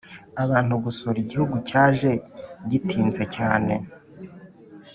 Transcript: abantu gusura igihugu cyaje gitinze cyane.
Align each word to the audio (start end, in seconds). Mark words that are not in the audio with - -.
abantu 0.43 0.73
gusura 0.85 1.17
igihugu 1.23 1.55
cyaje 1.69 2.11
gitinze 2.69 3.23
cyane. 3.35 3.73